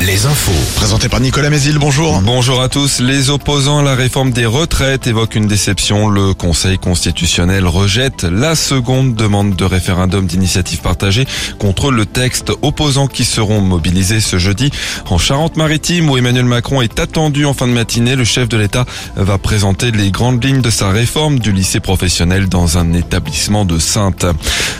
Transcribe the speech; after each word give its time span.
Les 0.00 0.24
infos. 0.24 0.52
Présenté 0.76 1.08
par 1.08 1.18
Nicolas 1.18 1.50
Mézil, 1.50 1.78
bonjour. 1.78 2.20
Bonjour 2.22 2.62
à 2.62 2.68
tous. 2.68 3.00
Les 3.00 3.28
opposants 3.28 3.80
à 3.80 3.82
la 3.82 3.96
réforme 3.96 4.30
des 4.30 4.46
retraites 4.46 5.08
évoquent 5.08 5.34
une 5.34 5.48
déception. 5.48 6.08
Le 6.08 6.32
Conseil 6.32 6.78
constitutionnel 6.78 7.66
rejette 7.66 8.22
la 8.22 8.54
seconde 8.54 9.16
demande 9.16 9.56
de 9.56 9.64
référendum 9.64 10.28
d'initiative 10.28 10.80
partagée 10.80 11.26
contre 11.58 11.90
le 11.90 12.06
texte 12.06 12.52
opposant 12.62 13.08
qui 13.08 13.24
seront 13.24 13.60
mobilisés 13.60 14.20
ce 14.20 14.38
jeudi 14.38 14.70
en 15.10 15.18
Charente-Maritime 15.18 16.08
où 16.08 16.16
Emmanuel 16.16 16.44
Macron 16.44 16.80
est 16.80 17.00
attendu 17.00 17.44
en 17.44 17.52
fin 17.52 17.66
de 17.66 17.72
matinée. 17.72 18.14
Le 18.14 18.24
chef 18.24 18.48
de 18.48 18.56
l'État 18.56 18.86
va 19.16 19.38
présenter 19.38 19.90
les 19.90 20.12
grandes 20.12 20.44
lignes 20.44 20.62
de 20.62 20.70
sa 20.70 20.90
réforme 20.90 21.40
du 21.40 21.50
lycée 21.50 21.80
professionnel 21.80 22.48
dans 22.48 22.78
un 22.78 22.92
établissement 22.92 23.64
de 23.64 23.80
Sainte. 23.80 24.24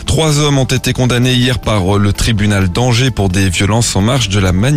Trois 0.07 0.39
hommes 0.39 0.59
ont 0.59 0.65
été 0.65 0.93
condamnés 0.93 1.35
hier 1.35 1.59
par 1.59 1.99
le 1.99 2.13
tribunal 2.13 2.69
d'Angers 2.69 3.11
pour 3.11 3.29
des 3.29 3.51
violences 3.51 3.97
en 3.97 4.03
marge 4.03 4.29
de 4.29 4.39
la 4.39 4.53
manifestation 4.53 4.69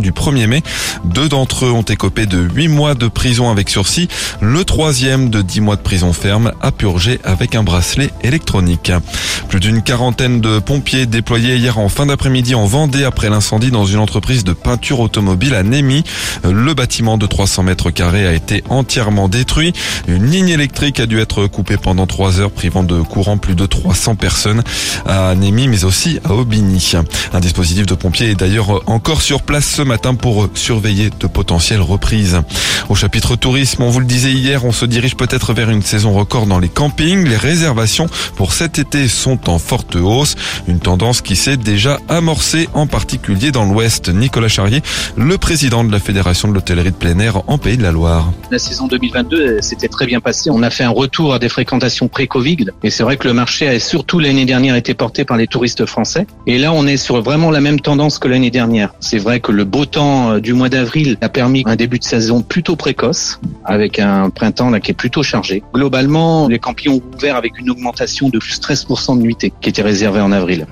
du 0.00 0.12
1er 0.12 0.46
mai. 0.46 0.62
Deux 1.04 1.28
d'entre 1.28 1.66
eux 1.66 1.70
ont 1.70 1.82
écopé 1.82 2.26
de 2.26 2.38
8 2.38 2.68
mois 2.68 2.94
de 2.94 3.06
prison 3.06 3.50
avec 3.50 3.68
sursis. 3.68 4.08
Le 4.40 4.64
troisième 4.64 5.30
de 5.30 5.42
10 5.42 5.60
mois 5.60 5.76
de 5.76 5.82
prison 5.82 6.12
ferme 6.12 6.52
a 6.62 6.72
purgé 6.72 7.20
avec 7.22 7.54
un 7.54 7.62
bracelet 7.62 8.10
électronique. 8.22 8.92
Plus 9.48 9.60
d'une 9.60 9.82
quarantaine 9.82 10.40
de 10.40 10.58
pompiers 10.58 11.06
déployés 11.06 11.56
hier 11.56 11.78
en 11.78 11.88
fin 11.88 12.06
d'après-midi 12.06 12.54
en 12.54 12.66
Vendée 12.66 13.04
après 13.04 13.30
l'incendie 13.30 13.70
dans 13.70 13.84
une 13.84 13.98
entreprise 13.98 14.42
de 14.42 14.52
peinture 14.52 15.00
automobile 15.00 15.54
à 15.54 15.62
Némy. 15.62 16.02
Le 16.44 16.74
bâtiment 16.74 17.18
de 17.18 17.26
300 17.26 17.62
mètres 17.62 17.90
carrés 17.90 18.26
a 18.26 18.32
été 18.32 18.64
entièrement 18.68 19.28
détruit. 19.28 19.72
Une 20.08 20.30
ligne 20.30 20.48
électrique 20.48 20.98
a 20.98 21.06
dû 21.06 21.20
être 21.20 21.46
coupée 21.46 21.76
pendant 21.76 22.06
3 22.06 22.40
heures 22.40 22.50
privant 22.50 22.82
de 22.82 23.00
courant 23.02 23.38
plus 23.38 23.54
de 23.54 23.66
300 23.66 24.16
personnes 24.16 24.62
à 25.06 25.34
Némy 25.34 25.68
mais 25.68 25.84
aussi 25.84 26.18
à 26.24 26.32
Aubigny. 26.32 26.92
Un 27.32 27.40
dispositif 27.40 27.86
de 27.86 27.94
pompiers 27.94 28.30
est 28.30 28.34
d'ailleurs 28.34 28.82
encore 28.86 29.15
sur 29.20 29.42
place 29.42 29.66
ce 29.66 29.82
matin 29.82 30.14
pour 30.14 30.48
surveiller 30.54 31.10
de 31.18 31.26
potentielles 31.26 31.80
reprises. 31.80 32.40
Au 32.88 32.94
chapitre 32.94 33.36
tourisme, 33.36 33.82
on 33.82 33.90
vous 33.90 34.00
le 34.00 34.06
disait 34.06 34.32
hier, 34.32 34.64
on 34.64 34.72
se 34.72 34.84
dirige 34.84 35.16
peut-être 35.16 35.52
vers 35.52 35.70
une 35.70 35.82
saison 35.82 36.12
record 36.12 36.46
dans 36.46 36.58
les 36.58 36.68
campings. 36.68 37.26
Les 37.26 37.36
réservations 37.36 38.06
pour 38.36 38.52
cet 38.52 38.78
été 38.78 39.08
sont 39.08 39.50
en 39.50 39.58
forte 39.58 39.96
hausse, 39.96 40.36
une 40.68 40.78
tendance 40.78 41.20
qui 41.20 41.36
s'est 41.36 41.56
déjà 41.56 41.98
amorcée 42.08 42.68
en 42.74 42.86
particulier 42.86 43.52
dans 43.52 43.64
l'ouest. 43.64 44.08
Nicolas 44.08 44.48
Charrier, 44.48 44.82
le 45.16 45.38
président 45.38 45.84
de 45.84 45.92
la 45.92 45.98
Fédération 45.98 46.48
de 46.48 46.54
l'hôtellerie 46.54 46.90
de 46.90 46.96
plein 46.96 47.18
air 47.18 47.42
en 47.48 47.58
Pays 47.58 47.76
de 47.76 47.82
la 47.82 47.92
Loire. 47.92 48.32
La 48.50 48.58
saison 48.58 48.86
2022 48.86 49.60
s'était 49.60 49.88
très 49.88 50.06
bien 50.06 50.20
passée. 50.20 50.50
On 50.50 50.62
a 50.62 50.70
fait 50.70 50.84
un 50.84 50.90
retour 50.90 51.34
à 51.34 51.38
des 51.38 51.48
fréquentations 51.48 52.08
pré-Covid 52.08 52.66
et 52.82 52.90
c'est 52.90 53.02
vrai 53.02 53.16
que 53.16 53.26
le 53.26 53.34
marché 53.34 53.68
a 53.68 53.78
surtout 53.80 54.18
l'année 54.18 54.44
dernière 54.44 54.76
été 54.76 54.94
porté 54.94 55.24
par 55.24 55.36
les 55.36 55.46
touristes 55.46 55.86
français. 55.86 56.26
Et 56.46 56.58
là, 56.58 56.72
on 56.72 56.86
est 56.86 56.96
sur 56.96 57.22
vraiment 57.22 57.50
la 57.50 57.60
même 57.60 57.80
tendance 57.80 58.18
que 58.18 58.28
l'année 58.28 58.50
dernière. 58.50 58.92
C'est 59.08 59.18
vrai 59.18 59.38
que 59.38 59.52
le 59.52 59.62
beau 59.62 59.84
temps 59.84 60.32
euh, 60.32 60.40
du 60.40 60.52
mois 60.52 60.68
d'avril 60.68 61.16
a 61.20 61.28
permis 61.28 61.62
un 61.66 61.76
début 61.76 62.00
de 62.00 62.04
saison 62.04 62.42
plutôt 62.42 62.74
précoce, 62.74 63.38
avec 63.64 64.00
un 64.00 64.30
printemps 64.30 64.72
qui 64.80 64.90
est 64.90 64.94
plutôt 64.94 65.22
chargé. 65.22 65.62
Globalement, 65.72 66.48
les 66.48 66.58
campings 66.58 66.90
ont 66.90 67.02
ouvert 67.14 67.36
avec 67.36 67.56
une 67.60 67.70
augmentation 67.70 68.30
de 68.30 68.40
plus 68.40 68.58
13% 68.58 69.16
de 69.16 69.22
nuitées 69.22 69.52
qui 69.60 69.68
était 69.68 69.82
réservée 69.82 70.20
en 70.20 70.32
avril. 70.32 70.66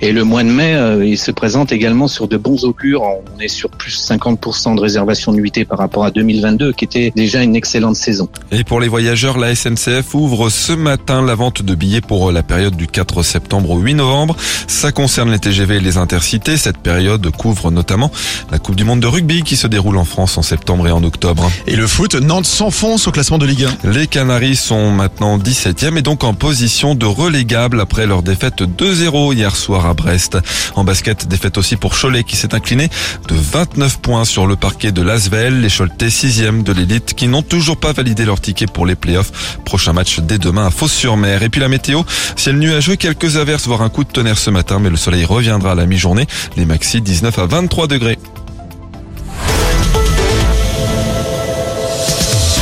Et 0.00 0.12
le 0.12 0.24
mois 0.24 0.42
de 0.42 0.50
mai, 0.50 0.74
euh, 0.74 1.04
il 1.04 1.18
se 1.18 1.30
présente 1.30 1.72
également 1.72 2.08
sur 2.08 2.28
de 2.28 2.36
bons 2.36 2.64
augures. 2.64 3.02
On 3.02 3.40
est 3.40 3.48
sur 3.48 3.70
plus 3.70 3.96
50% 4.10 4.76
de 4.76 4.80
réservation 4.80 5.32
de 5.32 5.38
nuitées 5.38 5.64
par 5.64 5.78
rapport 5.78 6.04
à 6.04 6.10
2022, 6.10 6.72
qui 6.72 6.84
était 6.84 7.12
déjà 7.14 7.42
une 7.42 7.56
excellente 7.56 7.96
saison. 7.96 8.28
Et 8.50 8.64
pour 8.64 8.80
les 8.80 8.88
voyageurs, 8.88 9.38
la 9.38 9.54
SNCF 9.54 10.14
ouvre 10.14 10.50
ce 10.50 10.72
matin 10.72 11.22
la 11.24 11.34
vente 11.34 11.62
de 11.62 11.74
billets 11.74 12.00
pour 12.00 12.32
la 12.32 12.42
période 12.42 12.76
du 12.76 12.86
4 12.86 13.22
septembre 13.22 13.70
au 13.70 13.78
8 13.78 13.94
novembre. 13.94 14.36
Ça 14.66 14.92
concerne 14.92 15.30
les 15.30 15.38
TGV 15.38 15.76
et 15.76 15.80
les 15.80 15.96
intercités. 15.96 16.56
Cette 16.56 16.78
période 16.78 17.28
couvre 17.30 17.70
notamment 17.70 18.10
la 18.50 18.58
Coupe 18.58 18.76
du 18.76 18.84
Monde 18.84 19.00
de 19.00 19.06
rugby 19.06 19.42
qui 19.42 19.56
se 19.56 19.66
déroule 19.66 19.96
en 19.96 20.04
France 20.04 20.38
en 20.38 20.42
septembre 20.42 20.86
et 20.88 20.92
en 20.92 21.02
octobre. 21.04 21.50
Et 21.66 21.76
le 21.76 21.86
foot, 21.86 22.14
Nantes 22.14 22.46
s'enfonce 22.46 23.06
au 23.08 23.12
classement 23.12 23.38
de 23.38 23.46
Ligue 23.46 23.66
1. 23.84 23.90
Les 23.92 24.06
Canaries 24.06 24.56
sont 24.56 24.90
maintenant 24.90 25.38
17e 25.38 25.96
et 25.96 26.02
donc 26.02 26.24
en 26.24 26.34
position 26.34 26.94
de 26.94 27.06
relégable 27.06 27.80
après 27.80 28.06
leur 28.06 28.22
défaite 28.22 28.62
2-0 28.62 29.34
hier 29.34 29.56
soir 29.56 29.61
à 29.70 29.94
Brest. 29.94 30.38
En 30.74 30.84
basket, 30.84 31.28
défaite 31.28 31.56
aussi 31.56 31.76
pour 31.76 31.94
Cholet 31.98 32.24
qui 32.24 32.36
s'est 32.36 32.54
incliné 32.54 32.88
de 33.28 33.34
29 33.34 34.00
points 34.00 34.24
sur 34.24 34.46
le 34.46 34.56
parquet 34.56 34.92
de 34.92 35.02
Lasvel. 35.02 35.60
Les 35.60 35.70
Choletais 35.70 36.08
6e 36.08 36.62
de 36.62 36.72
l'élite 36.72 37.14
qui 37.14 37.28
n'ont 37.28 37.42
toujours 37.42 37.76
pas 37.76 37.92
validé 37.92 38.24
leur 38.24 38.40
ticket 38.40 38.66
pour 38.66 38.86
les 38.86 38.96
playoffs. 38.96 39.58
Prochain 39.64 39.92
match 39.92 40.18
dès 40.20 40.38
demain 40.38 40.66
à 40.66 40.70
Fos-sur-Mer. 40.70 41.42
Et 41.42 41.48
puis 41.48 41.60
la 41.60 41.68
météo, 41.68 42.02
ciel 42.36 42.58
nuageux, 42.58 42.96
quelques 42.96 43.36
averses, 43.36 43.66
voire 43.66 43.82
un 43.82 43.88
coup 43.88 44.04
de 44.04 44.10
tonnerre 44.10 44.38
ce 44.38 44.50
matin, 44.50 44.78
mais 44.80 44.90
le 44.90 44.96
soleil 44.96 45.24
reviendra 45.24 45.72
à 45.72 45.74
la 45.74 45.86
mi-journée. 45.86 46.26
Les 46.56 46.64
maxi 46.66 47.00
19 47.00 47.38
à 47.38 47.46
23 47.46 47.86
degrés. 47.86 48.18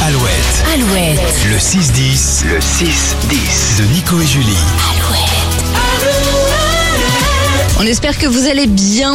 Alouette, 0.03 0.65
Alouette, 0.75 1.21
le 1.51 1.57
6-10 1.57 2.47
le 2.49 2.59
6-10. 2.59 3.79
de 3.79 3.93
Nico 3.93 4.21
et 4.21 4.27
Julie. 4.27 5.00
On 7.83 7.85
espère 7.85 8.19
que 8.19 8.27
vous 8.27 8.47
allez 8.47 8.67
bien. 8.67 9.15